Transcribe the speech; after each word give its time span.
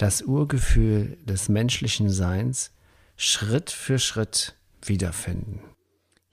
das 0.00 0.22
Urgefühl 0.22 1.18
des 1.26 1.50
menschlichen 1.50 2.08
Seins 2.08 2.72
Schritt 3.16 3.70
für 3.70 3.98
Schritt 3.98 4.56
wiederfinden. 4.82 5.60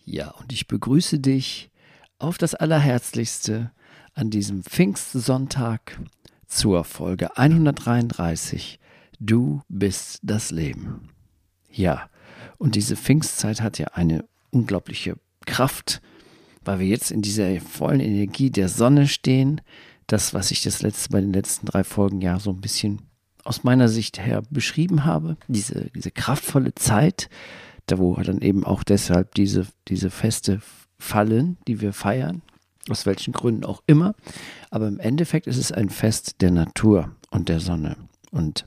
Ja, 0.05 0.31
und 0.31 0.53
ich 0.53 0.67
begrüße 0.67 1.19
dich 1.19 1.69
auf 2.17 2.37
das 2.37 2.55
Allerherzlichste 2.55 3.71
an 4.13 4.29
diesem 4.29 4.63
Pfingstsonntag 4.63 5.99
zur 6.47 6.85
Folge 6.85 7.35
133. 7.35 8.79
Du 9.19 9.61
bist 9.67 10.19
das 10.23 10.51
Leben. 10.51 11.09
Ja, 11.69 12.09
und 12.57 12.75
diese 12.75 12.95
Pfingstzeit 12.95 13.59
hat 13.59 13.79
ja 13.79 13.87
eine 13.87 14.23
unglaubliche 14.49 15.17
Kraft, 15.45 16.01
weil 16.63 16.79
wir 16.79 16.87
jetzt 16.87 17.11
in 17.11 17.21
dieser 17.21 17.59
vollen 17.59 17.99
Energie 17.99 18.49
der 18.49 18.69
Sonne 18.69 19.09
stehen. 19.09 19.59
Das, 20.07 20.33
was 20.33 20.51
ich 20.51 20.63
das 20.63 20.81
letzte 20.81 21.09
bei 21.09 21.19
den 21.19 21.33
letzten 21.33 21.65
drei 21.65 21.83
Folgen 21.83 22.21
ja 22.21 22.39
so 22.39 22.51
ein 22.51 22.61
bisschen 22.61 23.06
aus 23.47 23.63
meiner 23.63 23.87
Sicht 23.87 24.19
her 24.19 24.43
beschrieben 24.49 25.05
habe, 25.05 25.37
diese, 25.47 25.89
diese 25.95 26.11
kraftvolle 26.11 26.75
Zeit, 26.75 27.29
da 27.85 27.97
wo 27.97 28.15
dann 28.15 28.41
eben 28.41 28.65
auch 28.65 28.83
deshalb 28.83 29.35
diese, 29.35 29.67
diese 29.87 30.09
Feste 30.09 30.59
fallen, 30.99 31.57
die 31.67 31.79
wir 31.79 31.93
feiern, 31.93 32.41
aus 32.89 33.05
welchen 33.05 33.31
Gründen 33.33 33.63
auch 33.63 33.81
immer. 33.87 34.15
Aber 34.69 34.87
im 34.87 34.99
Endeffekt 34.99 35.47
ist 35.47 35.57
es 35.57 35.71
ein 35.71 35.89
Fest 35.89 36.41
der 36.41 36.51
Natur 36.51 37.15
und 37.31 37.47
der 37.47 37.61
Sonne. 37.61 37.95
Und 38.31 38.65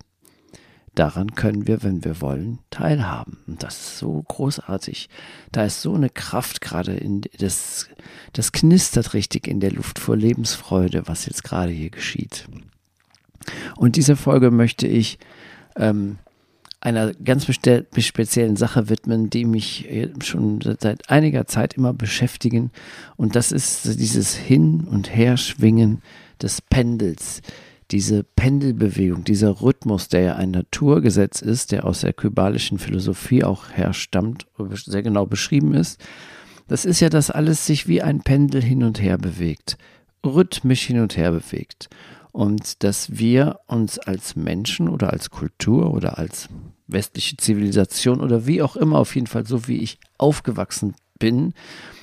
daran 0.94 1.34
können 1.34 1.66
wir, 1.66 1.82
wenn 1.82 2.02
wir 2.02 2.22
wollen, 2.22 2.60
teilhaben. 2.70 3.38
Und 3.46 3.62
das 3.62 3.80
ist 3.80 3.98
so 3.98 4.22
großartig. 4.22 5.10
Da 5.52 5.64
ist 5.64 5.82
so 5.82 5.94
eine 5.94 6.08
Kraft 6.08 6.62
gerade 6.62 6.94
in 6.94 7.20
das, 7.38 7.90
das 8.32 8.52
knistert 8.52 9.12
richtig 9.12 9.46
in 9.46 9.60
der 9.60 9.72
Luft 9.72 9.98
vor 9.98 10.16
Lebensfreude, 10.16 11.02
was 11.06 11.26
jetzt 11.26 11.44
gerade 11.44 11.72
hier 11.72 11.90
geschieht. 11.90 12.48
Und 13.76 13.96
diese 13.96 14.16
Folge 14.16 14.50
möchte 14.50 14.86
ich 14.86 15.18
ähm, 15.76 16.18
einer 16.80 17.12
ganz 17.12 17.44
speziellen 17.44 18.56
Sache 18.56 18.88
widmen, 18.88 19.28
die 19.28 19.44
mich 19.44 19.88
schon 20.22 20.60
seit 20.62 21.10
einiger 21.10 21.46
Zeit 21.46 21.74
immer 21.74 21.92
beschäftigen. 21.92 22.70
Und 23.16 23.36
das 23.36 23.52
ist 23.52 24.00
dieses 24.00 24.34
Hin- 24.34 24.86
und 24.90 25.14
Herschwingen 25.14 26.00
des 26.40 26.62
Pendels. 26.62 27.42
Diese 27.90 28.22
Pendelbewegung, 28.22 29.24
dieser 29.24 29.60
Rhythmus, 29.60 30.08
der 30.08 30.20
ja 30.20 30.36
ein 30.36 30.52
Naturgesetz 30.52 31.42
ist, 31.42 31.72
der 31.72 31.84
aus 31.84 32.00
der 32.00 32.12
kybalischen 32.12 32.78
Philosophie 32.78 33.44
auch 33.44 33.70
herstammt, 33.70 34.46
sehr 34.72 35.02
genau 35.02 35.26
beschrieben 35.26 35.74
ist. 35.74 36.02
Das 36.68 36.84
ist 36.84 37.00
ja, 37.00 37.08
dass 37.08 37.32
alles 37.32 37.66
sich 37.66 37.88
wie 37.88 38.00
ein 38.00 38.20
Pendel 38.20 38.62
hin 38.62 38.84
und 38.84 39.02
her 39.02 39.18
bewegt, 39.18 39.76
rhythmisch 40.24 40.82
hin 40.82 41.00
und 41.00 41.16
her 41.16 41.32
bewegt 41.32 41.90
und 42.32 42.82
dass 42.84 43.18
wir 43.18 43.60
uns 43.66 43.98
als 43.98 44.36
Menschen 44.36 44.88
oder 44.88 45.12
als 45.12 45.30
Kultur 45.30 45.92
oder 45.92 46.18
als 46.18 46.48
westliche 46.86 47.36
Zivilisation 47.36 48.20
oder 48.20 48.46
wie 48.46 48.62
auch 48.62 48.76
immer, 48.76 48.98
auf 48.98 49.14
jeden 49.14 49.26
Fall 49.26 49.46
so 49.46 49.66
wie 49.68 49.78
ich 49.78 49.98
aufgewachsen 50.18 50.94
bin, 51.18 51.54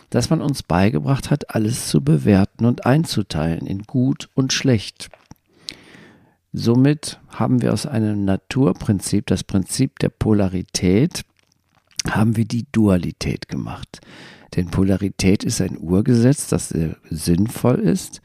dass 0.10 0.30
man 0.30 0.42
uns 0.42 0.64
beigebracht 0.64 1.30
hat, 1.30 1.54
alles 1.54 1.88
zu 1.88 2.02
bewerten 2.02 2.66
und 2.66 2.86
einzuteilen 2.86 3.68
in 3.68 3.84
gut 3.84 4.30
und 4.34 4.54
schlecht. 4.54 5.10
Somit 6.54 7.20
haben 7.30 7.62
wir 7.62 7.74
aus 7.74 7.86
einem 7.86 8.24
Naturprinzip, 8.26 9.28
das 9.28 9.44
Prinzip 9.44 10.00
der 10.00 10.10
Polarität, 10.10 11.24
haben 12.10 12.38
wir 12.38 12.46
die 12.46 12.66
Dualität 12.72 13.50
gemacht. 13.50 14.00
Denn 14.56 14.72
Polarität 14.72 15.44
ist 15.44 15.62
ein 15.62 15.78
Urgesetz, 15.78 16.48
das 16.48 16.70
sehr 16.70 16.96
sinnvoll 17.10 17.80
ist, 17.80 18.22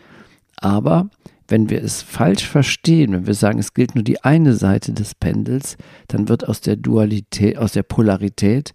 aber 0.56 1.10
wenn 1.52 1.68
wir 1.68 1.84
es 1.84 2.00
falsch 2.00 2.48
verstehen, 2.48 3.12
wenn 3.12 3.26
wir 3.26 3.34
sagen, 3.34 3.58
es 3.58 3.74
gilt 3.74 3.94
nur 3.94 4.02
die 4.02 4.24
eine 4.24 4.54
Seite 4.54 4.94
des 4.94 5.14
Pendels, 5.14 5.76
dann 6.08 6.30
wird 6.30 6.48
aus 6.48 6.62
der 6.62 6.76
Dualität, 6.76 7.58
aus 7.58 7.72
der 7.72 7.82
Polarität 7.82 8.72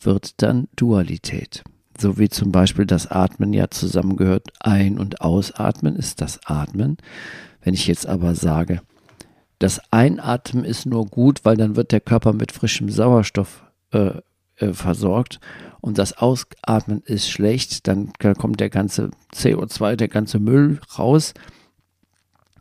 wird 0.00 0.40
dann 0.40 0.68
Dualität. 0.76 1.64
So 1.98 2.18
wie 2.18 2.28
zum 2.28 2.52
Beispiel 2.52 2.86
das 2.86 3.08
Atmen 3.08 3.52
ja 3.52 3.68
zusammengehört. 3.68 4.46
Ein- 4.60 5.00
und 5.00 5.20
Ausatmen 5.20 5.96
ist 5.96 6.20
das 6.20 6.38
Atmen. 6.46 6.98
Wenn 7.62 7.74
ich 7.74 7.88
jetzt 7.88 8.06
aber 8.06 8.36
sage, 8.36 8.80
das 9.58 9.80
Einatmen 9.90 10.64
ist 10.64 10.86
nur 10.86 11.06
gut, 11.06 11.40
weil 11.42 11.56
dann 11.56 11.74
wird 11.74 11.90
der 11.90 12.00
Körper 12.00 12.32
mit 12.32 12.52
frischem 12.52 12.90
Sauerstoff 12.90 13.64
äh, 13.90 14.12
äh, 14.54 14.72
versorgt 14.72 15.40
und 15.80 15.98
das 15.98 16.16
Ausatmen 16.16 17.02
ist 17.06 17.28
schlecht, 17.28 17.88
dann 17.88 18.12
kommt 18.38 18.60
der 18.60 18.70
ganze 18.70 19.10
CO2, 19.34 19.96
der 19.96 20.08
ganze 20.08 20.38
Müll 20.38 20.78
raus 20.96 21.34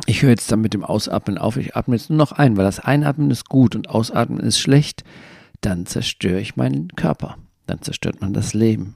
ich 0.05 0.21
höre 0.21 0.31
jetzt 0.31 0.51
dann 0.51 0.61
mit 0.61 0.73
dem 0.73 0.83
Ausatmen 0.83 1.37
auf. 1.37 1.57
Ich 1.57 1.75
atme 1.75 1.95
jetzt 1.95 2.09
nur 2.09 2.17
noch 2.17 2.31
ein, 2.31 2.57
weil 2.57 2.65
das 2.65 2.79
Einatmen 2.79 3.31
ist 3.31 3.49
gut 3.49 3.75
und 3.75 3.89
Ausatmen 3.89 4.39
ist 4.39 4.59
schlecht. 4.59 5.03
Dann 5.61 5.85
zerstöre 5.85 6.39
ich 6.39 6.55
meinen 6.55 6.89
Körper. 6.95 7.37
Dann 7.65 7.81
zerstört 7.81 8.21
man 8.21 8.33
das 8.33 8.53
Leben. 8.53 8.95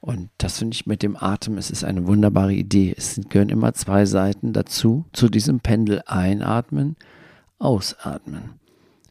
Und 0.00 0.30
das 0.38 0.58
finde 0.58 0.74
ich 0.74 0.86
mit 0.86 1.02
dem 1.02 1.16
Atem, 1.16 1.58
es 1.58 1.70
ist 1.70 1.84
eine 1.84 2.06
wunderbare 2.06 2.54
Idee. 2.54 2.94
Es 2.96 3.20
gehören 3.28 3.48
immer 3.48 3.74
zwei 3.74 4.06
Seiten 4.06 4.52
dazu, 4.52 5.06
zu 5.12 5.28
diesem 5.28 5.60
Pendel 5.60 6.02
einatmen, 6.06 6.96
ausatmen. 7.58 8.60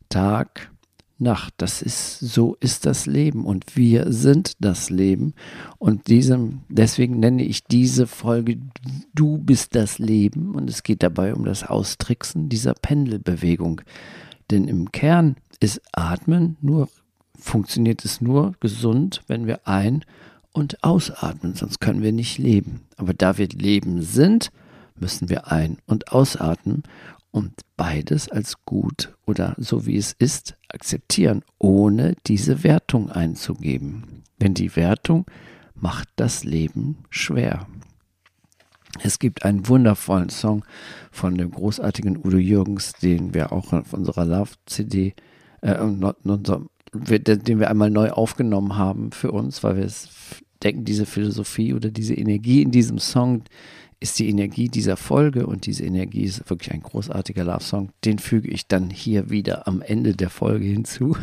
Tag, 0.08 0.72
Nacht. 1.20 1.54
Das 1.58 1.82
ist, 1.82 2.20
so 2.20 2.56
ist 2.60 2.86
das 2.86 3.06
Leben 3.06 3.46
und 3.46 3.76
wir 3.76 4.12
sind 4.12 4.54
das 4.60 4.90
Leben. 4.90 5.34
Und 5.78 6.08
diesem, 6.08 6.62
deswegen 6.70 7.20
nenne 7.20 7.44
ich 7.44 7.64
diese 7.64 8.08
Folge 8.08 8.60
Du 9.14 9.38
bist 9.38 9.76
das 9.76 10.00
Leben 10.00 10.56
und 10.56 10.70
es 10.70 10.84
geht 10.84 11.04
dabei 11.04 11.34
um 11.34 11.46
das 11.46 11.64
Austricksen 11.64 12.50
dieser 12.50 12.74
Pendelbewegung. 12.74 13.82
Denn 14.52 14.68
im 14.68 14.92
Kern 14.92 15.36
ist 15.60 15.82
Atmen 15.92 16.58
nur, 16.62 16.90
funktioniert 17.38 18.06
es 18.06 18.22
nur 18.22 18.54
gesund, 18.60 19.24
wenn 19.28 19.48
wir 19.48 19.68
ein- 19.68 20.04
und 20.54 20.84
ausatmen, 20.84 21.54
sonst 21.54 21.80
können 21.80 22.02
wir 22.02 22.12
nicht 22.12 22.38
leben. 22.38 22.82
Aber 22.96 23.14
da 23.14 23.38
wir 23.38 23.48
Leben 23.48 24.02
sind, 24.02 24.52
müssen 25.00 25.30
wir 25.30 25.52
ein- 25.52 25.78
und 25.86 26.12
ausatmen 26.12 26.84
und 27.32 27.54
beides 27.76 28.30
als 28.30 28.66
gut 28.66 29.16
oder 29.26 29.56
so 29.58 29.86
wie 29.86 29.98
es 29.98 30.14
ist 30.18 30.56
akzeptieren, 30.70 31.44
ohne 31.60 32.16
diese 32.26 32.64
Wertung 32.64 33.12
einzugeben. 33.12 34.24
Denn 34.42 34.54
die 34.54 34.76
Wertung 34.76 35.26
macht 35.76 36.10
das 36.16 36.44
Leben 36.44 36.98
schwer. 37.10 37.68
Es 39.04 39.20
gibt 39.20 39.44
einen 39.46 39.68
wundervollen 39.68 40.30
Song 40.30 40.66
von 41.12 41.36
dem 41.36 41.52
großartigen 41.52 42.18
Udo 42.18 42.38
Jürgens, 42.38 42.94
den 42.94 43.34
wir 43.34 43.52
auch 43.52 43.74
auf 43.74 43.94
unserer 43.94 44.26
Love-CD, 44.26 45.14
äh, 45.62 45.76
den 45.76 47.60
wir 47.60 47.70
einmal 47.70 47.92
neu 47.92 48.10
aufgenommen 48.10 48.78
haben 48.78 49.12
für 49.12 49.32
uns, 49.32 49.64
weil 49.64 49.78
wir 49.78 49.86
es 49.86 50.10
denken, 50.64 50.86
diese 50.86 51.06
Philosophie 51.06 51.74
oder 51.74 51.92
diese 51.92 52.16
Energie 52.16 52.62
in 52.62 52.72
diesem 52.72 52.98
Song 52.98 53.44
ist 54.00 54.20
die 54.20 54.30
Energie 54.30 54.70
dieser 54.70 54.96
Folge 54.96 55.48
und 55.48 55.66
diese 55.66 55.84
Energie 55.84 56.24
ist 56.24 56.50
wirklich 56.50 56.72
ein 56.72 56.82
großartiger 56.82 57.44
Love-Song. 57.44 57.90
Den 58.06 58.20
füge 58.20 58.48
ich 58.50 58.68
dann 58.68 58.90
hier 58.90 59.30
wieder 59.30 59.68
am 59.68 59.82
Ende 59.82 60.14
der 60.14 60.30
Folge 60.30 60.66
hinzu, 60.66 61.18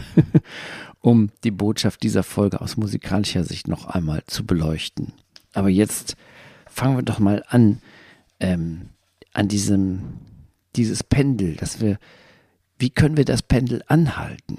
um 1.01 1.31
die 1.45 1.53
Botschaft 1.53 2.03
dieser 2.03 2.25
Folge 2.25 2.61
aus 2.61 2.77
musikalischer 2.77 3.45
Sicht 3.45 3.69
noch 3.69 3.87
einmal 3.87 4.25
zu 4.27 4.45
beleuchten. 4.45 5.13
Aber 5.53 5.69
jetzt 5.69 6.17
fangen 6.67 6.97
wir 6.97 7.05
doch 7.05 7.21
mal 7.21 7.45
an, 7.47 7.81
ähm, 8.41 8.89
an 9.33 9.47
diesem, 9.47 10.19
dieses 10.75 11.05
Pendel, 11.05 11.55
dass 11.55 11.81
wir, 11.81 11.99
wie 12.79 12.91
können 12.91 13.17
wir 13.17 13.25
das 13.25 13.43
Pendel 13.43 13.85
anhalten? 13.87 14.59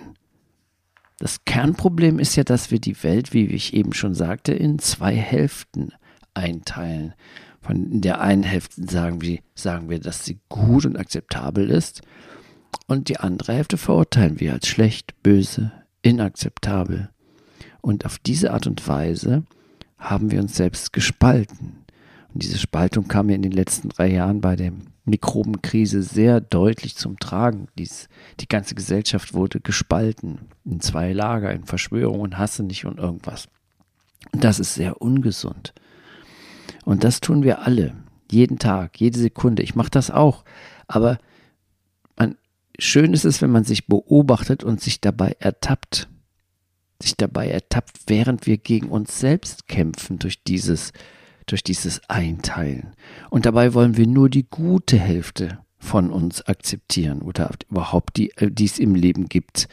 Das 1.18 1.44
Kernproblem 1.44 2.19
ist 2.19 2.35
ja, 2.38 2.45
dass 2.45 2.71
wir 2.71 2.79
die 2.79 3.01
Welt, 3.03 3.33
wie 3.33 3.45
ich 3.45 3.73
eben 3.73 3.94
schon 3.94 4.13
sagte, 4.13 4.53
in 4.53 4.79
zwei 4.79 5.15
Hälften 5.15 5.91
einteilen. 6.33 7.13
Von 7.65 8.00
der 8.00 8.21
einen 8.21 8.44
Hälfte 8.44 8.85
sagen 8.88 9.21
wir, 9.21 9.39
sagen 9.56 9.89
wir, 9.89 10.00
dass 10.00 10.23
sie 10.23 10.39
gut 10.50 10.85
und 10.85 10.97
akzeptabel 10.97 11.71
ist. 11.71 12.03
Und 12.85 13.09
die 13.09 13.17
andere 13.17 13.53
Hälfte 13.53 13.77
verurteilen 13.77 14.39
wir 14.39 14.53
als 14.53 14.67
schlecht, 14.67 15.15
böse, 15.23 15.71
inakzeptabel. 16.03 17.09
Und 17.81 18.06
auf 18.06 18.19
diese 18.19 18.53
Art 18.53 18.67
und 18.67 18.88
Weise 18.88 19.45
haben 19.97 20.29
wir 20.29 20.41
uns 20.41 20.56
selbst 20.56 20.94
gespalten. 20.94 21.85
Und 22.31 22.44
diese 22.44 22.59
Spaltung 22.59 23.07
kam 23.07 23.27
mir 23.27 23.35
in 23.35 23.41
den 23.41 23.51
letzten 23.51 23.89
drei 23.89 24.11
Jahren 24.11 24.41
bei 24.41 24.56
dem 24.56 24.81
Mikrobenkrise 25.06 26.03
sehr 26.03 26.41
deutlich 26.41 26.95
zum 26.95 27.18
Tragen. 27.18 27.68
Dies, 27.79 28.09
die 28.41 28.47
ganze 28.47 28.75
Gesellschaft 28.75 29.33
wurde 29.33 29.59
gespalten 29.59 30.38
in 30.65 30.81
zwei 30.81 31.13
Lager, 31.13 31.51
in 31.51 31.63
Verschwörungen, 31.63 32.38
Hasse 32.38 32.61
nicht 32.61 32.85
und 32.85 33.00
irgendwas. 33.00 33.47
Und 34.33 34.44
das 34.44 34.59
ist 34.59 34.75
sehr 34.75 35.01
ungesund. 35.01 35.73
Und 36.83 37.03
das 37.03 37.21
tun 37.21 37.44
wir 37.44 37.62
alle, 37.62 37.95
jeden 38.31 38.59
Tag, 38.59 39.00
jede 39.00 39.19
Sekunde. 39.19 39.63
Ich 39.63 39.75
mache 39.75 39.91
das 39.91 40.12
auch. 40.12 40.44
Aber 40.88 41.17
man, 42.17 42.35
schön 42.79 43.13
ist 43.13 43.25
es, 43.25 43.41
wenn 43.41 43.51
man 43.51 43.63
sich 43.63 43.88
beobachtet 43.88 44.63
und 44.63 44.81
sich 44.81 45.01
dabei 45.01 45.35
ertappt. 45.39 46.07
Sich 47.01 47.15
dabei 47.17 47.50
ertappt, 47.50 47.97
während 48.07 48.47
wir 48.47 48.57
gegen 48.57 48.89
uns 48.89 49.19
selbst 49.19 49.67
kämpfen 49.67 50.19
durch 50.19 50.44
dieses 50.44 50.94
durch 51.45 51.63
dieses 51.63 52.09
Einteilen. 52.09 52.95
Und 53.29 53.45
dabei 53.45 53.73
wollen 53.73 53.97
wir 53.97 54.07
nur 54.07 54.29
die 54.29 54.47
gute 54.50 54.97
Hälfte 54.97 55.59
von 55.77 56.09
uns 56.09 56.41
akzeptieren 56.41 57.21
oder 57.21 57.51
überhaupt 57.69 58.18
die, 58.18 58.31
äh, 58.38 58.50
die 58.51 58.65
es 58.65 58.79
im 58.79 58.95
Leben 58.95 59.29
gibt, 59.29 59.68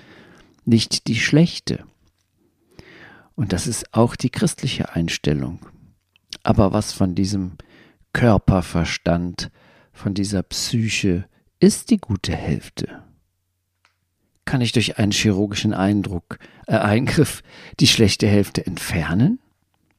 nicht 0.64 1.06
die 1.06 1.16
schlechte. 1.16 1.84
Und 3.34 3.52
das 3.52 3.66
ist 3.66 3.94
auch 3.94 4.14
die 4.14 4.30
christliche 4.30 4.94
Einstellung. 4.94 5.60
Aber 6.42 6.72
was 6.72 6.92
von 6.92 7.14
diesem 7.14 7.52
Körperverstand, 8.12 9.50
von 9.92 10.14
dieser 10.14 10.42
Psyche 10.42 11.26
ist 11.60 11.90
die 11.90 11.98
gute 11.98 12.34
Hälfte? 12.34 13.02
Kann 14.44 14.60
ich 14.60 14.72
durch 14.72 14.98
einen 14.98 15.12
chirurgischen 15.12 15.72
Eindruck, 15.72 16.38
äh, 16.66 16.76
Eingriff 16.76 17.42
die 17.78 17.86
schlechte 17.86 18.26
Hälfte 18.26 18.66
entfernen? 18.66 19.38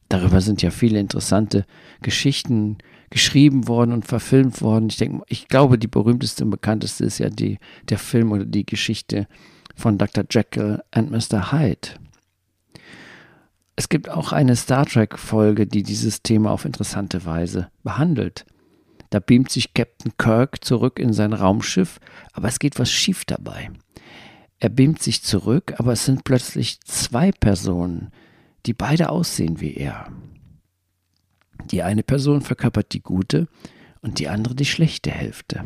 Darüber 0.09 0.41
sind 0.41 0.61
ja 0.61 0.69
viele 0.69 0.99
interessante 0.99 1.65
Geschichten 2.01 2.77
geschrieben 3.09 3.67
worden 3.67 3.93
und 3.93 4.05
verfilmt 4.05 4.61
worden. 4.61 4.89
Ich 4.89 4.97
denke, 4.97 5.23
ich 5.27 5.47
glaube, 5.47 5.79
die 5.79 5.87
berühmteste 5.87 6.43
und 6.43 6.51
bekannteste 6.51 7.05
ist 7.05 7.19
ja 7.19 7.29
die, 7.29 7.57
der 7.89 7.97
Film 7.97 8.31
oder 8.31 8.45
die 8.45 8.65
Geschichte 8.65 9.27
von 9.75 9.97
Dr. 9.97 10.25
Jekyll 10.29 10.83
and 10.91 11.09
Mr. 11.09 11.51
Hyde. 11.51 12.02
Es 13.75 13.89
gibt 13.89 14.09
auch 14.09 14.31
eine 14.31 14.55
Star 14.55 14.85
Trek-Folge, 14.85 15.65
die 15.65 15.83
dieses 15.83 16.21
Thema 16.21 16.51
auf 16.51 16.65
interessante 16.65 17.25
Weise 17.25 17.69
behandelt. 17.83 18.45
Da 19.09 19.19
beamt 19.19 19.51
sich 19.51 19.73
Captain 19.73 20.13
Kirk 20.17 20.63
zurück 20.63 20.99
in 20.99 21.13
sein 21.13 21.33
Raumschiff, 21.33 21.99
aber 22.33 22.47
es 22.47 22.59
geht 22.59 22.79
was 22.79 22.91
schief 22.91 23.25
dabei. 23.25 23.71
Er 24.59 24.69
beamt 24.69 25.01
sich 25.01 25.23
zurück, 25.23 25.73
aber 25.77 25.93
es 25.93 26.05
sind 26.05 26.23
plötzlich 26.23 26.79
zwei 26.81 27.31
Personen, 27.31 28.11
die 28.65 28.73
beide 28.73 29.09
aussehen 29.09 29.59
wie 29.59 29.73
er. 29.75 30.11
Die 31.71 31.83
eine 31.83 32.03
Person 32.03 32.41
verkörpert 32.41 32.93
die 32.93 33.01
gute 33.01 33.47
und 34.01 34.19
die 34.19 34.29
andere 34.29 34.55
die 34.55 34.65
schlechte 34.65 35.11
Hälfte. 35.11 35.65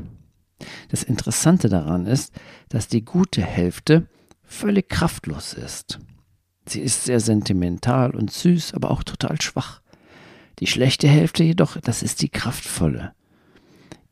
Das 0.90 1.04
Interessante 1.04 1.70
daran 1.70 2.06
ist, 2.06 2.34
dass 2.70 2.88
die 2.88 3.06
gute 3.06 3.42
Hälfte 3.42 4.08
völlig 4.44 4.90
kraftlos 4.90 5.54
ist. 5.54 6.00
Sie 6.68 6.82
ist 6.82 7.06
sehr 7.06 7.20
sentimental 7.20 8.12
und 8.12 8.32
süß, 8.32 8.74
aber 8.74 8.92
auch 8.92 9.04
total 9.04 9.42
schwach. 9.42 9.82
Die 10.60 10.68
schlechte 10.68 11.08
Hälfte 11.08 11.44
jedoch, 11.44 11.78
das 11.78 12.04
ist 12.04 12.22
die 12.22 12.30
kraftvolle. 12.30 13.14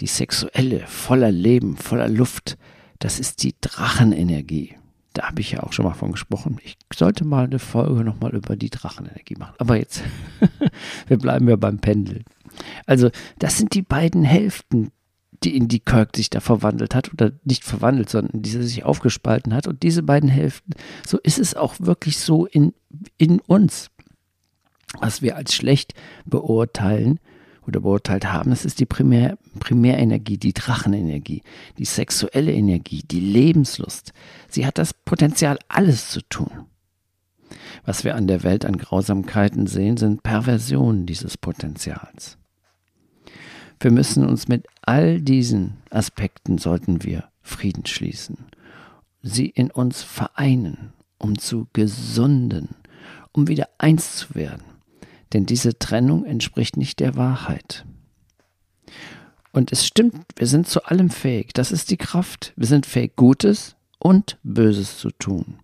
Die 0.02 0.07
sexuelle, 0.07 0.86
voller 0.88 1.31
Leben, 1.31 1.78
voller 1.78 2.10
Luft, 2.10 2.57
das 3.00 3.19
ist 3.19 3.44
die 3.44 3.56
Drachenenergie. 3.60 4.75
Da 5.13 5.30
habe 5.30 5.42
ich 5.42 5.52
ja 5.52 5.63
auch 5.63 5.72
schon 5.72 5.86
mal 5.86 5.94
von 5.94 6.12
gesprochen. 6.12 6.60
Ich 6.63 6.78
sollte 6.94 7.24
mal 7.24 7.46
eine 7.46 7.60
Folge 7.60 8.04
nochmal 8.04 8.36
über 8.36 8.56
die 8.56 8.69
Drachenenergie 8.69 9.36
machen. 9.38 9.56
Aber 9.57 9.78
jetzt, 9.78 10.04
wir 11.07 11.18
bleiben 11.18 11.48
ja 11.48 11.56
beim 11.56 11.80
Pendeln. 11.80 12.25
Also, 12.86 13.10
das 13.40 13.57
sind 13.57 13.74
die 13.74 13.81
beiden 13.81 14.24
Hälften, 14.24 14.92
die 15.43 15.55
in 15.55 15.67
die 15.67 15.79
Kirk 15.79 16.15
sich 16.15 16.29
da 16.29 16.39
verwandelt 16.39 16.95
hat. 16.95 17.11
Oder 17.13 17.31
nicht 17.43 17.63
verwandelt, 17.63 18.09
sondern 18.09 18.41
die 18.41 18.49
sich 18.49 18.83
aufgespalten 18.83 19.53
hat. 19.53 19.67
Und 19.67 19.83
diese 19.83 20.03
beiden 20.03 20.29
Hälften, 20.29 20.73
so 21.05 21.19
ist 21.19 21.39
es 21.39 21.55
auch 21.55 21.75
wirklich 21.79 22.19
so 22.19 22.45
in, 22.45 22.73
in 23.17 23.39
uns. 23.41 23.89
Was 24.99 25.21
wir 25.21 25.35
als 25.35 25.53
schlecht 25.53 25.93
beurteilen, 26.25 27.19
oder 27.67 27.79
beurteilt 27.79 28.31
haben, 28.31 28.51
das 28.51 28.65
ist 28.65 28.79
die 28.79 28.85
Primär, 28.85 29.37
Primärenergie, 29.59 30.37
die 30.37 30.53
Drachenenergie, 30.53 31.41
die 31.77 31.85
sexuelle 31.85 32.53
Energie, 32.53 33.03
die 33.03 33.19
Lebenslust. 33.19 34.13
Sie 34.49 34.65
hat 34.65 34.77
das 34.77 34.93
Potenzial, 34.93 35.57
alles 35.67 36.09
zu 36.09 36.21
tun. 36.21 36.67
Was 37.85 38.03
wir 38.03 38.15
an 38.15 38.27
der 38.27 38.43
Welt 38.43 38.65
an 38.65 38.77
Grausamkeiten 38.77 39.67
sehen, 39.67 39.97
sind 39.97 40.23
Perversionen 40.23 41.05
dieses 41.05 41.37
Potenzials. 41.37 42.37
Wir 43.80 43.92
müssen 43.92 44.25
uns 44.25 44.48
mit 44.48 44.68
all 44.81 45.22
diesen 45.22 45.77
Aspekten 45.89 46.57
sollten 46.57 47.04
wir 47.04 47.30
Frieden 47.42 47.86
schließen, 47.86 48.38
sie 49.22 49.48
in 49.48 49.72
uns 49.72 50.01
vereinen, 50.01 50.94
um 51.18 51.38
zu 51.38 51.68
gesunden, 51.74 52.75
um 53.31 53.48
wieder 53.48 53.69
eins 53.77 54.18
zu 54.18 54.36
werden 54.36 54.75
denn 55.36 55.45
diese 55.45 55.77
Trennung 55.77 56.24
entspricht 56.24 56.77
nicht 56.77 57.01
der 57.01 57.18
Wahrheit. 57.18 57.86
Und 59.51 59.74
es 59.74 59.86
stimmt, 59.86 60.25
wir 60.38 60.48
sind 60.48 60.66
zu 60.66 60.86
allem 60.86 61.10
fähig. 61.10 61.54
Das 61.54 61.74
ist 61.74 61.92
die 61.92 61.98
Kraft. 61.98 62.54
Wir 62.56 62.68
sind 62.68 62.86
fähig, 62.86 63.18
Gutes 63.18 63.75
und 64.00 64.38
Böses 64.44 64.98
zu 64.98 65.12
tun. 65.12 65.60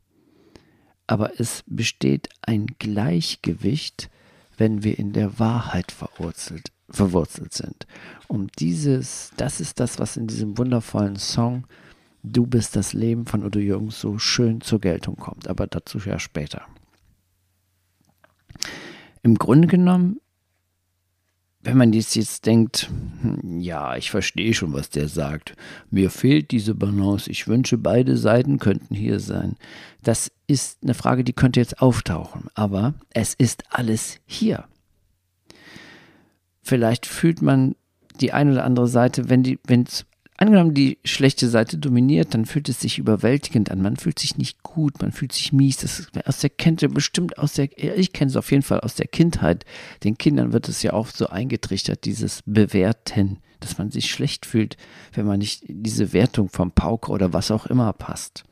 Aber 1.07 1.39
es 1.39 1.63
besteht 1.67 2.27
ein 2.41 2.67
Gleichgewicht, 2.79 4.09
wenn 4.57 4.83
wir 4.83 4.99
in 4.99 5.13
der 5.13 5.39
Wahrheit 5.39 5.93
verwurzelt, 5.93 6.73
verwurzelt 6.91 7.53
sind. 7.53 7.87
Um 8.27 8.47
dieses, 8.59 9.31
das 9.37 9.59
ist 9.59 9.79
das, 9.79 9.99
was 9.99 10.17
in 10.17 10.27
diesem 10.27 10.57
wundervollen 10.57 11.15
Song 11.15 11.65
Du 12.23 12.45
bist 12.45 12.75
das 12.75 12.93
Leben 12.93 13.25
von 13.25 13.43
Udo 13.43 13.57
Jürgens 13.57 13.99
so 13.99 14.19
schön 14.19 14.61
zur 14.61 14.79
Geltung 14.79 15.15
kommt. 15.15 15.47
Aber 15.47 15.65
dazu 15.65 15.97
ja 15.97 16.19
später 16.19 16.67
im 19.23 19.35
Grunde 19.35 19.67
genommen, 19.67 20.19
wenn 21.63 21.77
man 21.77 21.93
jetzt, 21.93 22.15
jetzt 22.15 22.47
denkt, 22.47 22.89
hm, 23.21 23.59
ja, 23.59 23.95
ich 23.95 24.09
verstehe 24.09 24.53
schon, 24.53 24.73
was 24.73 24.89
der 24.89 25.07
sagt, 25.07 25.55
mir 25.91 26.09
fehlt 26.09 26.51
diese 26.51 26.73
Balance, 26.73 27.29
ich 27.29 27.47
wünsche, 27.47 27.77
beide 27.77 28.17
Seiten 28.17 28.57
könnten 28.57 28.95
hier 28.95 29.19
sein. 29.19 29.57
Das 30.01 30.31
ist 30.47 30.79
eine 30.81 30.95
Frage, 30.95 31.23
die 31.23 31.33
könnte 31.33 31.59
jetzt 31.59 31.81
auftauchen, 31.81 32.47
aber 32.55 32.95
es 33.11 33.35
ist 33.35 33.63
alles 33.69 34.19
hier. 34.25 34.65
Vielleicht 36.71 37.05
fühlt 37.05 37.41
man 37.41 37.75
die 38.21 38.31
eine 38.31 38.53
oder 38.53 38.63
andere 38.63 38.87
Seite, 38.87 39.29
wenn 39.29 39.43
es 39.83 40.05
Angenommen, 40.37 40.73
die 40.73 40.99
schlechte 41.03 41.49
Seite 41.49 41.77
dominiert, 41.77 42.33
dann 42.33 42.45
fühlt 42.45 42.69
es 42.69 42.79
sich 42.79 42.97
überwältigend 42.97 43.69
an. 43.69 43.81
Man 43.81 43.97
fühlt 43.97 44.19
sich 44.19 44.37
nicht 44.37 44.63
gut, 44.63 45.01
man 45.01 45.11
fühlt 45.11 45.33
sich 45.33 45.51
mies. 45.51 45.77
Das 45.77 45.99
ist 45.99 46.25
aus 46.25 46.39
der 46.39 46.49
Kente 46.49 46.87
bestimmt 46.87 47.37
aus 47.37 47.53
der, 47.53 47.77
ich 47.77 48.13
kenne 48.13 48.29
es 48.31 48.37
auf 48.37 48.51
jeden 48.51 48.63
Fall 48.63 48.79
aus 48.79 48.95
der 48.95 49.07
Kindheit. 49.07 49.65
Den 50.05 50.17
Kindern 50.17 50.53
wird 50.53 50.69
es 50.69 50.81
ja 50.81 50.93
oft 50.93 51.17
so 51.17 51.27
eingetrichtert, 51.27 52.05
dieses 52.05 52.41
Bewerten, 52.45 53.39
dass 53.59 53.77
man 53.77 53.91
sich 53.91 54.09
schlecht 54.09 54.45
fühlt, 54.45 54.77
wenn 55.11 55.25
man 55.25 55.39
nicht 55.39 55.65
diese 55.67 56.13
Wertung 56.13 56.47
vom 56.47 56.71
Pauker 56.71 57.11
oder 57.11 57.33
was 57.33 57.51
auch 57.51 57.65
immer 57.65 57.91
passt. 57.91 58.45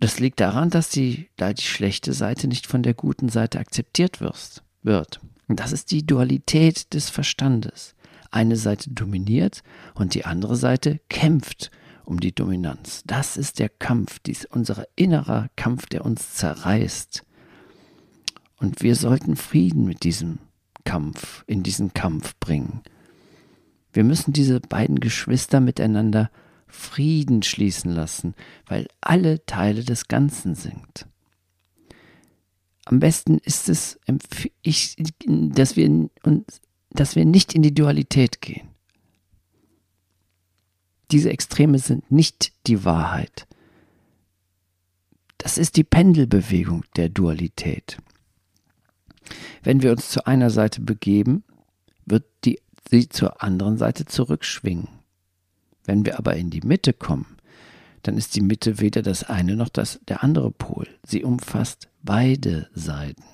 Das 0.00 0.18
liegt 0.18 0.40
daran, 0.40 0.68
dass 0.68 0.88
die, 0.88 1.28
da 1.36 1.52
die 1.52 1.62
schlechte 1.62 2.12
Seite 2.12 2.48
nicht 2.48 2.66
von 2.66 2.82
der 2.82 2.94
guten 2.94 3.28
Seite 3.28 3.60
akzeptiert 3.60 4.20
wird. 4.20 5.20
Und 5.52 5.60
das 5.60 5.72
ist 5.72 5.90
die 5.90 6.06
Dualität 6.06 6.94
des 6.94 7.10
Verstandes 7.10 7.94
eine 8.30 8.56
Seite 8.56 8.88
dominiert 8.88 9.62
und 9.92 10.14
die 10.14 10.24
andere 10.24 10.56
Seite 10.56 10.98
kämpft 11.10 11.70
um 12.06 12.20
die 12.20 12.34
Dominanz. 12.34 13.02
Das 13.04 13.36
ist 13.36 13.58
der 13.58 13.68
Kampf, 13.68 14.18
dies 14.20 14.46
unser 14.46 14.86
innerer 14.96 15.50
Kampf, 15.54 15.84
der 15.84 16.06
uns 16.06 16.36
zerreißt. 16.36 17.26
Und 18.60 18.82
wir 18.82 18.96
sollten 18.96 19.36
Frieden 19.36 19.84
mit 19.84 20.04
diesem 20.04 20.38
Kampf, 20.86 21.44
in 21.46 21.62
diesen 21.62 21.92
Kampf 21.92 22.34
bringen. 22.40 22.80
Wir 23.92 24.04
müssen 24.04 24.32
diese 24.32 24.58
beiden 24.58 25.00
Geschwister 25.00 25.60
miteinander 25.60 26.30
Frieden 26.66 27.42
schließen 27.42 27.92
lassen, 27.92 28.34
weil 28.64 28.88
alle 29.02 29.44
Teile 29.44 29.84
des 29.84 30.08
Ganzen 30.08 30.54
sind. 30.54 31.11
Am 32.84 32.98
besten 32.98 33.38
ist 33.38 33.68
es, 33.68 33.98
dass 34.06 35.76
wir 35.76 36.10
dass 36.94 37.16
wir 37.16 37.24
nicht 37.24 37.54
in 37.54 37.62
die 37.62 37.74
Dualität 37.74 38.40
gehen. 38.40 38.68
Diese 41.10 41.30
Extreme 41.30 41.78
sind 41.78 42.10
nicht 42.10 42.52
die 42.66 42.84
Wahrheit. 42.84 43.46
Das 45.38 45.58
ist 45.58 45.76
die 45.76 45.84
Pendelbewegung 45.84 46.84
der 46.96 47.08
Dualität. 47.08 47.98
Wenn 49.62 49.82
wir 49.82 49.92
uns 49.92 50.10
zu 50.10 50.26
einer 50.26 50.50
Seite 50.50 50.80
begeben, 50.80 51.44
wird 52.06 52.24
die, 52.44 52.60
sie 52.90 53.08
zur 53.08 53.42
anderen 53.42 53.76
Seite 53.78 54.06
zurückschwingen. 54.06 54.88
Wenn 55.84 56.04
wir 56.04 56.18
aber 56.18 56.36
in 56.36 56.50
die 56.50 56.60
Mitte 56.60 56.92
kommen, 56.92 57.36
dann 58.02 58.16
ist 58.16 58.34
die 58.34 58.40
Mitte 58.40 58.80
weder 58.80 59.02
das 59.02 59.24
eine 59.24 59.56
noch 59.56 59.68
das, 59.68 60.00
der 60.08 60.22
andere 60.22 60.50
Pol. 60.50 60.88
Sie 61.04 61.24
umfasst 61.24 61.88
beide 62.02 62.68
Seiten. 62.74 63.24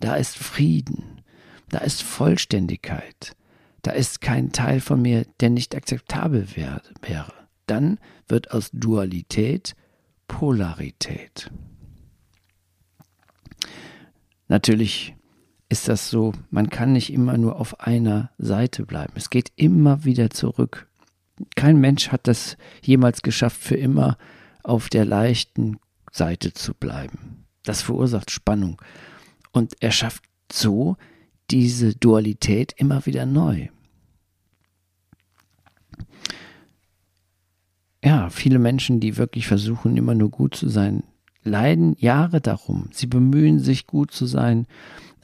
Da 0.00 0.14
ist 0.14 0.36
Frieden, 0.36 1.22
da 1.68 1.78
ist 1.78 2.02
Vollständigkeit, 2.02 3.36
da 3.82 3.92
ist 3.92 4.20
kein 4.20 4.52
Teil 4.52 4.80
von 4.80 5.00
mir, 5.00 5.26
der 5.40 5.50
nicht 5.50 5.74
akzeptabel 5.74 6.56
wär, 6.56 6.82
wäre. 7.02 7.32
Dann 7.66 7.98
wird 8.28 8.50
aus 8.50 8.70
Dualität 8.72 9.74
Polarität. 10.26 11.50
Natürlich 14.48 15.14
ist 15.68 15.88
das 15.88 16.10
so, 16.10 16.32
man 16.50 16.70
kann 16.70 16.92
nicht 16.92 17.12
immer 17.12 17.36
nur 17.38 17.60
auf 17.60 17.80
einer 17.80 18.30
Seite 18.38 18.84
bleiben. 18.84 19.12
Es 19.16 19.30
geht 19.30 19.52
immer 19.56 20.04
wieder 20.04 20.30
zurück. 20.30 20.88
Kein 21.56 21.78
Mensch 21.78 22.08
hat 22.08 22.26
das 22.26 22.56
jemals 22.82 23.22
geschafft, 23.22 23.60
für 23.60 23.76
immer 23.76 24.18
auf 24.62 24.88
der 24.88 25.04
leichten 25.04 25.78
Seite 26.12 26.52
zu 26.52 26.74
bleiben. 26.74 27.46
Das 27.64 27.82
verursacht 27.82 28.30
Spannung. 28.30 28.80
Und 29.52 29.74
er 29.80 29.92
schafft 29.92 30.22
so 30.52 30.96
diese 31.50 31.94
Dualität 31.94 32.74
immer 32.76 33.04
wieder 33.06 33.26
neu. 33.26 33.68
Ja, 38.02 38.30
viele 38.30 38.58
Menschen, 38.58 39.00
die 39.00 39.18
wirklich 39.18 39.46
versuchen, 39.46 39.96
immer 39.96 40.14
nur 40.14 40.30
gut 40.30 40.54
zu 40.54 40.68
sein, 40.68 41.02
leiden 41.42 41.96
Jahre 41.98 42.40
darum. 42.40 42.88
Sie 42.92 43.06
bemühen 43.06 43.58
sich, 43.58 43.86
gut 43.86 44.10
zu 44.10 44.26
sein, 44.26 44.66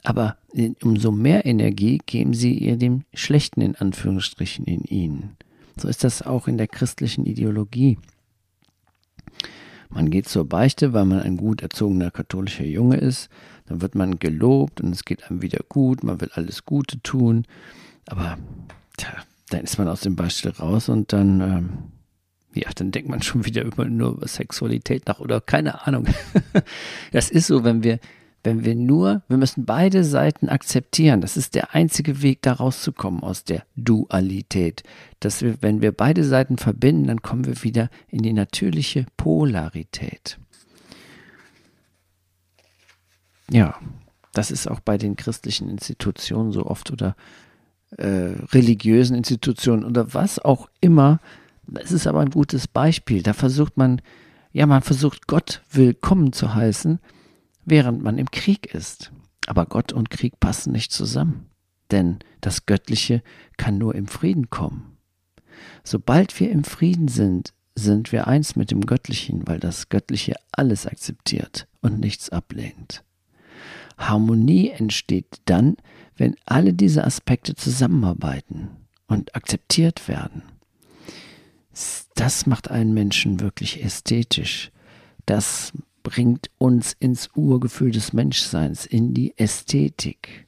aber 0.03 0.37
umso 0.83 1.11
mehr 1.11 1.45
Energie 1.45 1.99
geben 2.05 2.33
sie 2.33 2.53
ihr 2.53 2.77
dem 2.77 3.03
Schlechten 3.13 3.61
in 3.61 3.75
Anführungsstrichen 3.75 4.65
in 4.65 4.83
ihnen. 4.83 5.37
So 5.79 5.87
ist 5.87 6.03
das 6.03 6.21
auch 6.21 6.47
in 6.47 6.57
der 6.57 6.67
christlichen 6.67 7.25
Ideologie. 7.25 7.97
Man 9.89 10.11
geht 10.11 10.27
zur 10.27 10.47
Beichte, 10.47 10.93
weil 10.93 11.05
man 11.05 11.21
ein 11.21 11.37
gut 11.37 11.61
erzogener 11.61 12.11
katholischer 12.11 12.65
Junge 12.65 12.97
ist. 12.97 13.29
Dann 13.67 13.81
wird 13.81 13.95
man 13.95 14.19
gelobt 14.19 14.81
und 14.81 14.93
es 14.93 15.05
geht 15.05 15.29
einem 15.29 15.41
wieder 15.41 15.59
gut. 15.67 16.03
Man 16.03 16.21
will 16.21 16.29
alles 16.33 16.65
Gute 16.65 17.01
tun. 17.01 17.45
Aber 18.05 18.37
tja, 18.97 19.09
dann 19.49 19.61
ist 19.61 19.77
man 19.77 19.87
aus 19.87 20.01
dem 20.01 20.15
Beispiel 20.15 20.51
raus 20.51 20.89
und 20.89 21.13
dann, 21.13 21.41
ähm, 21.41 21.69
ja, 22.53 22.69
dann 22.75 22.91
denkt 22.91 23.09
man 23.09 23.21
schon 23.21 23.45
wieder 23.45 23.63
über 23.63 23.85
nur 23.85 24.13
über 24.13 24.27
Sexualität 24.27 25.07
nach 25.07 25.19
oder 25.19 25.41
keine 25.41 25.85
Ahnung. 25.87 26.07
das 27.11 27.29
ist 27.29 27.47
so, 27.47 27.63
wenn 27.63 27.83
wir 27.83 27.99
wenn 28.47 28.63
wir 28.63 28.75
nur, 28.75 29.23
wir 29.27 29.35
müssen 29.35 29.65
beide 29.65 30.05
Seiten 30.05 30.47
akzeptieren. 30.47 31.19
Das 31.19 31.35
ist 31.35 31.53
der 31.53 31.75
einzige 31.75 32.21
Weg, 32.21 32.43
da 32.43 32.53
rauszukommen 32.53 33.21
aus 33.21 33.43
der 33.43 33.63
Dualität. 33.75 34.83
Dass 35.19 35.41
wir, 35.41 35.61
wenn 35.61 35.81
wir 35.81 35.91
beide 35.91 36.23
Seiten 36.23 36.57
verbinden, 36.57 37.07
dann 37.07 37.21
kommen 37.21 37.45
wir 37.45 37.61
wieder 37.63 37.89
in 38.07 38.19
die 38.19 38.31
natürliche 38.31 39.05
Polarität. 39.17 40.39
Ja, 43.51 43.75
das 44.31 44.49
ist 44.49 44.71
auch 44.71 44.79
bei 44.79 44.97
den 44.97 45.17
christlichen 45.17 45.69
Institutionen 45.69 46.53
so 46.53 46.67
oft 46.67 46.89
oder 46.89 47.17
äh, 47.97 48.31
religiösen 48.53 49.17
Institutionen 49.17 49.83
oder 49.83 50.13
was 50.13 50.39
auch 50.39 50.69
immer. 50.79 51.19
Das 51.63 51.91
ist 51.91 52.07
aber 52.07 52.21
ein 52.21 52.29
gutes 52.29 52.69
Beispiel. 52.69 53.23
Da 53.23 53.33
versucht 53.33 53.75
man, 53.75 54.01
ja, 54.53 54.65
man 54.67 54.83
versucht 54.83 55.27
Gott 55.27 55.63
willkommen 55.69 56.31
zu 56.31 56.55
heißen 56.55 57.01
während 57.67 58.01
man 58.01 58.17
im 58.17 58.31
Krieg 58.31 58.73
ist. 58.73 59.11
Aber 59.45 59.65
Gott 59.65 59.93
und 59.93 60.09
Krieg 60.09 60.39
passen 60.39 60.71
nicht 60.71 60.91
zusammen, 60.91 61.47
denn 61.91 62.19
das 62.41 62.65
Göttliche 62.65 63.21
kann 63.57 63.77
nur 63.77 63.93
im 63.93 64.07
Frieden 64.07 64.49
kommen. 64.49 64.97
Sobald 65.83 66.39
wir 66.39 66.49
im 66.49 66.63
Frieden 66.63 67.07
sind, 67.07 67.53
sind 67.75 68.11
wir 68.11 68.27
eins 68.27 68.55
mit 68.55 68.71
dem 68.71 68.85
Göttlichen, 68.85 69.47
weil 69.47 69.59
das 69.59 69.89
Göttliche 69.89 70.35
alles 70.51 70.87
akzeptiert 70.87 71.67
und 71.81 71.99
nichts 71.99 72.29
ablehnt. 72.29 73.03
Harmonie 73.97 74.69
entsteht 74.69 75.41
dann, 75.45 75.75
wenn 76.15 76.35
alle 76.45 76.73
diese 76.73 77.03
Aspekte 77.03 77.55
zusammenarbeiten 77.55 78.69
und 79.07 79.35
akzeptiert 79.35 80.07
werden. 80.07 80.43
Das 82.15 82.45
macht 82.45 82.71
einen 82.71 82.93
Menschen 82.93 83.39
wirklich 83.39 83.83
ästhetisch. 83.83 84.71
Das 85.25 85.73
bringt 86.07 86.49
uns 86.57 86.95
ins 86.99 87.31
Urgefühl 87.35 87.91
des 87.91 88.13
Menschseins, 88.13 88.85
in 88.85 89.13
die 89.13 89.37
Ästhetik. 89.37 90.47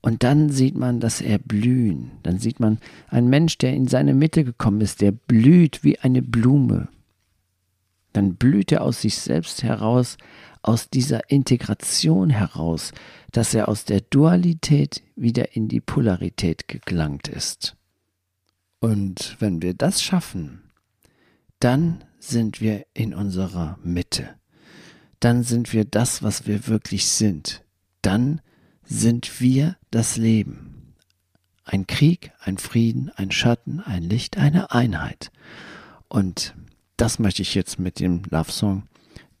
Und 0.00 0.22
dann 0.22 0.50
sieht 0.50 0.76
man 0.76 1.00
das 1.00 1.20
Erblühen. 1.20 2.12
Dann 2.22 2.38
sieht 2.38 2.60
man 2.60 2.78
einen 3.08 3.28
Mensch, 3.28 3.58
der 3.58 3.74
in 3.74 3.88
seine 3.88 4.14
Mitte 4.14 4.44
gekommen 4.44 4.80
ist, 4.82 5.00
der 5.00 5.10
blüht 5.10 5.82
wie 5.82 5.98
eine 5.98 6.22
Blume. 6.22 6.86
Dann 8.12 8.36
blüht 8.36 8.70
er 8.70 8.82
aus 8.82 9.00
sich 9.00 9.16
selbst 9.16 9.64
heraus, 9.64 10.16
aus 10.62 10.90
dieser 10.90 11.28
Integration 11.28 12.30
heraus, 12.30 12.92
dass 13.32 13.52
er 13.52 13.68
aus 13.68 13.84
der 13.86 14.00
Dualität 14.00 15.02
wieder 15.16 15.56
in 15.56 15.66
die 15.66 15.80
Polarität 15.80 16.68
gelangt 16.86 17.26
ist. 17.26 17.76
Und 18.78 19.38
wenn 19.40 19.60
wir 19.60 19.74
das 19.74 20.00
schaffen, 20.00 20.70
dann 21.58 22.04
sind 22.20 22.60
wir 22.60 22.86
in 22.94 23.12
unserer 23.12 23.76
Mitte 23.82 24.36
dann 25.24 25.42
sind 25.42 25.72
wir 25.72 25.86
das, 25.86 26.22
was 26.22 26.46
wir 26.46 26.66
wirklich 26.66 27.06
sind. 27.06 27.64
Dann 28.02 28.42
sind 28.84 29.40
wir 29.40 29.76
das 29.90 30.18
Leben. 30.18 30.92
Ein 31.64 31.86
Krieg, 31.86 32.32
ein 32.40 32.58
Frieden, 32.58 33.10
ein 33.16 33.30
Schatten, 33.30 33.80
ein 33.80 34.02
Licht, 34.02 34.36
eine 34.36 34.70
Einheit. 34.70 35.32
Und 36.08 36.54
das 36.98 37.18
möchte 37.18 37.40
ich 37.40 37.54
jetzt 37.54 37.78
mit 37.78 38.00
dem 38.00 38.20
Love 38.28 38.52
Song, 38.52 38.82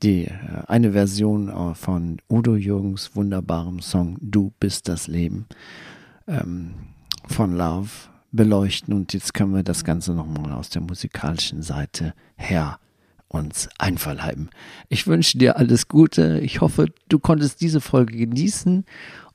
die 0.02 0.24
äh, 0.24 0.32
eine 0.68 0.92
Version 0.92 1.50
äh, 1.50 1.74
von 1.74 2.16
Udo 2.30 2.56
Jürgens 2.56 3.14
wunderbarem 3.14 3.82
Song 3.82 4.16
Du 4.22 4.54
bist 4.58 4.88
das 4.88 5.06
Leben 5.06 5.46
ähm, 6.26 6.72
von 7.26 7.54
Love 7.54 7.90
beleuchten. 8.32 8.94
Und 8.94 9.12
jetzt 9.12 9.34
können 9.34 9.54
wir 9.54 9.62
das 9.62 9.84
Ganze 9.84 10.14
nochmal 10.14 10.50
aus 10.52 10.70
der 10.70 10.80
musikalischen 10.80 11.60
Seite 11.60 12.14
her 12.36 12.78
uns 13.34 13.68
einverleiben. 13.78 14.50
Ich 14.88 15.06
wünsche 15.06 15.38
dir 15.38 15.56
alles 15.56 15.88
Gute. 15.88 16.38
Ich 16.40 16.60
hoffe, 16.60 16.86
du 17.08 17.18
konntest 17.18 17.60
diese 17.60 17.80
Folge 17.80 18.16
genießen 18.16 18.84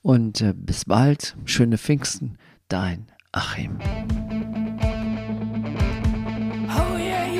und 0.02 0.40
äh, 0.40 0.54
bis 0.56 0.86
bald. 0.86 1.36
Schöne 1.44 1.78
Pfingsten. 1.78 2.38
Dein 2.68 3.06
Achim. 3.32 3.78
Oh 6.72 6.96
yeah, 6.96 7.30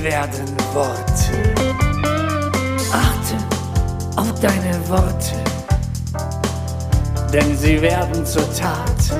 sie 0.00 0.06
werden 0.06 0.56
Worte. 0.72 1.54
Achte 2.90 3.36
auf 4.16 4.32
deine 4.40 4.88
Worte, 4.88 5.34
denn 7.32 7.56
sie 7.56 7.80
werden 7.82 8.24
zur 8.24 8.44
Tat. 8.54 9.18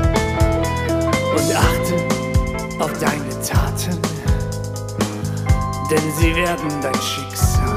Und 1.36 1.54
achte 1.54 2.82
auf 2.82 2.92
deine 2.98 3.30
Taten, 3.46 3.98
denn 5.90 6.12
sie 6.18 6.34
werden 6.34 6.70
dein 6.80 6.94
Schicksal. 6.94 7.76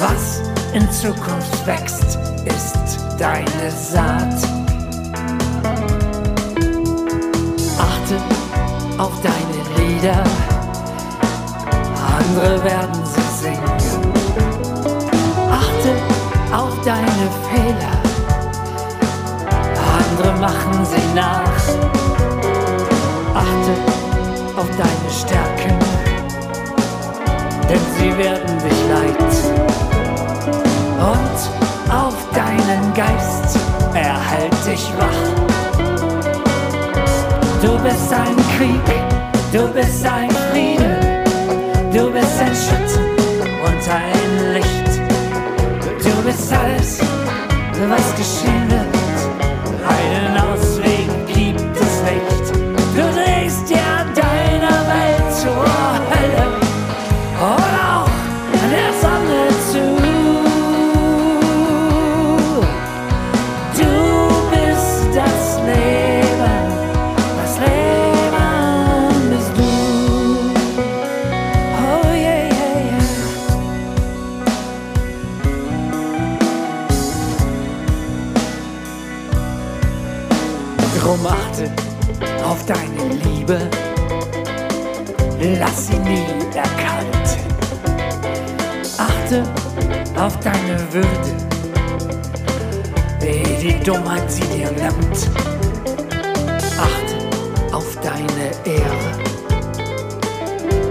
Was 0.00 0.40
in 0.72 0.90
Zukunft 0.90 1.66
wächst, 1.66 2.18
ist 2.46 2.98
deine 3.18 3.70
Saat. 3.70 4.42
Achte 7.78 8.16
auf 8.98 9.12
deine 9.22 9.86
Lieder 9.86 10.24
andere 12.22 12.64
werden 12.64 13.02
sie 13.04 13.44
singen. 13.44 13.60
Achte 15.50 15.90
auf 16.54 16.74
deine 16.84 17.26
Fehler, 17.48 17.96
andere 19.98 20.32
machen 20.40 20.84
sie 20.84 21.14
nach. 21.14 21.62
Achte 23.34 23.74
auf 24.56 24.68
deine 24.70 25.10
Stärken, 25.10 25.78
denn 27.68 27.80
sie 27.98 28.16
werden 28.18 28.58
dich 28.58 28.80
leiten. 28.90 29.32
Und 30.98 31.92
auf 31.92 32.14
deinen 32.34 32.94
Geist 32.94 33.58
erhält 33.94 34.66
dich 34.66 34.92
wach. 34.98 35.22
Du 37.62 37.78
bist 37.78 38.12
ein 38.12 38.36
Krieg, 38.56 38.86
du 39.52 39.68
bist 39.68 40.04
ein 40.04 40.30
Friede. 40.50 40.91
Bist 42.32 42.44
ein 42.44 42.54
Schatten 42.56 43.04
und 43.62 43.88
ein 43.90 44.54
Licht. 44.54 44.88
Du 46.02 46.22
bist 46.22 46.50
alles, 46.50 47.00
was 47.88 48.14
geschehen 48.16 48.70
wird. 48.70 48.81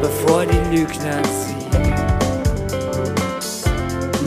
Bevor 0.01 0.45
die 0.45 0.75
Lügner 0.75 1.21
sie. 1.23 1.55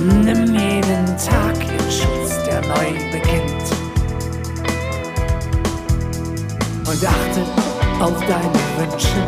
Nimm 0.00 0.54
jeden 0.54 1.07
Tag 1.16 1.57
in 1.61 1.90
Schutz, 1.90 2.45
der 2.47 2.61
neu 2.62 2.93
beginnt. 3.11 3.69
Und 6.87 7.04
achte 7.04 7.43
auf 8.00 8.19
deine 8.21 8.61
Wünsche, 8.78 9.21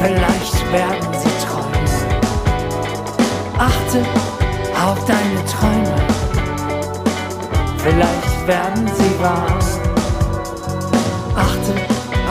vielleicht 0.00 0.72
werden 0.72 1.12
sie 1.12 1.34
träumen. 1.46 1.88
Achte 3.58 4.00
auf 4.86 5.04
deine 5.04 5.44
Träume, 5.44 5.96
vielleicht 7.78 8.46
werden 8.46 8.86
sie 8.96 9.22
wahr. 9.22 9.58
Achte 11.36 11.74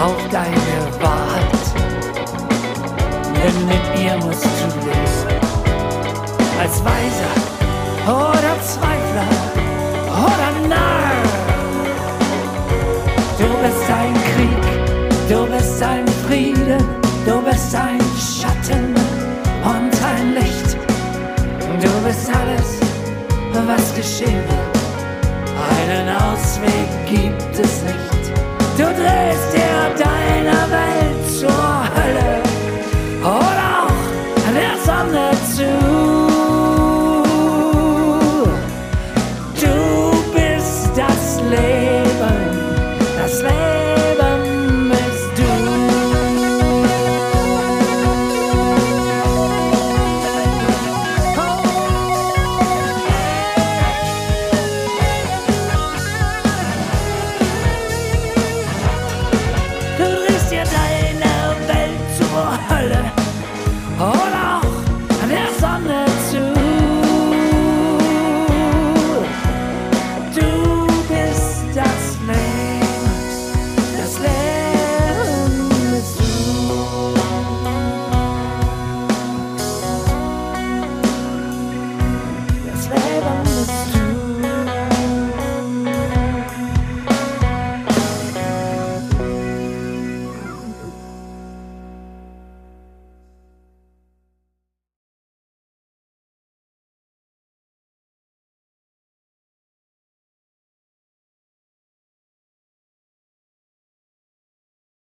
auf 0.01 0.29
deine 0.31 0.77
Wahrheit, 1.01 1.56
denn 3.43 3.65
mit 3.65 3.85
ihr 4.01 4.17
musst 4.17 4.43
du 4.43 4.67
leben. 4.85 5.41
Als 6.59 6.83
Weiser 6.83 7.33
oder 8.07 8.53
Zweifler 8.61 9.29
oder 10.25 10.67
Narr. 10.67 11.23
Du 13.37 13.47
bist 13.63 13.89
ein 14.01 14.13
Krieg, 14.31 14.63
du 15.29 15.45
bist 15.45 15.83
ein 15.83 16.07
Frieden, 16.27 16.83
du 17.25 17.41
bist 17.41 17.75
ein 17.75 18.01
Schatten 18.17 18.95
und 19.63 19.93
ein 20.13 20.33
Licht. 20.33 20.77
Du 21.81 21.89
bist 22.05 22.29
alles, 22.29 22.79
was 23.67 23.95
geschehen 23.95 24.43
will. 24.49 24.77
Einen 25.79 26.09
Ausweg 26.09 26.89
gibt 27.07 27.59
es 27.59 27.83
nicht. 27.83 28.31
Du 28.77 28.83
drehst 28.83 29.56